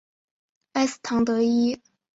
[0.73, 1.79] 埃斯唐德伊。